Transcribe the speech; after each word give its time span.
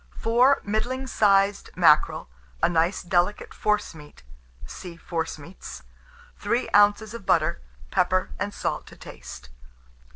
4 0.17 0.63
middling 0.65 1.05
sized 1.05 1.69
mackerel, 1.75 2.27
a 2.63 2.67
nice 2.67 3.03
delicate 3.03 3.51
forcemeat 3.53 4.23
(see 4.65 4.97
Forcemeats), 4.97 5.83
3 6.39 6.67
oz. 6.73 7.13
of 7.13 7.27
butter; 7.27 7.61
pepper 7.91 8.31
and 8.39 8.51
salt 8.51 8.87
to 8.87 8.95
taste. 8.97 9.49